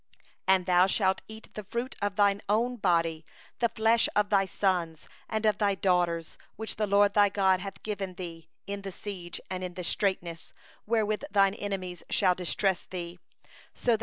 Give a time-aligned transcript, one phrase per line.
[0.47, 3.23] 53And thou shalt eat the fruit of thine own body,
[3.59, 7.83] the flesh of thy sons and of thy daughters whom the LORD thy God hath
[7.83, 10.55] given thee; in the siege and in the straitness,
[10.87, 13.19] wherewith thine enemies shall straiten thee.